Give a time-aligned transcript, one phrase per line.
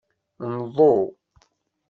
[0.53, 0.93] Nḍu.